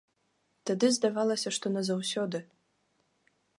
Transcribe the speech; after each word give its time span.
Тады 0.69 0.89
здавалася, 0.95 1.53
што 1.59 1.73
назаўсёды. 1.77 2.43